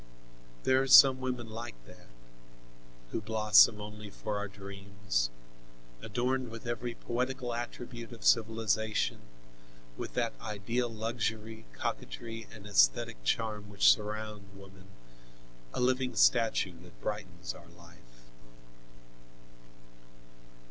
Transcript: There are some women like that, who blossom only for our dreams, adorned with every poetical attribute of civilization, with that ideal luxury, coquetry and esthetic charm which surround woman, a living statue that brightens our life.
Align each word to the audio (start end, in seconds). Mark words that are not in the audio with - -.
There 0.63 0.81
are 0.81 0.87
some 0.87 1.21
women 1.21 1.47
like 1.51 1.75
that, 1.85 2.07
who 3.11 3.21
blossom 3.21 3.79
only 3.79 4.09
for 4.09 4.39
our 4.39 4.47
dreams, 4.47 5.29
adorned 6.01 6.49
with 6.49 6.65
every 6.65 6.95
poetical 6.95 7.53
attribute 7.53 8.11
of 8.11 8.25
civilization, 8.25 9.19
with 9.97 10.15
that 10.15 10.33
ideal 10.41 10.89
luxury, 10.89 11.65
coquetry 11.73 12.47
and 12.51 12.65
esthetic 12.65 13.23
charm 13.23 13.69
which 13.69 13.91
surround 13.93 14.47
woman, 14.57 14.87
a 15.71 15.79
living 15.79 16.15
statue 16.15 16.79
that 16.81 16.99
brightens 16.99 17.53
our 17.53 17.67
life. 17.69 18.25